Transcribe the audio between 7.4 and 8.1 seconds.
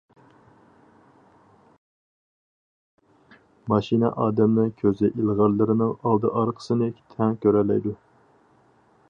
كۆرەلەيدۇ.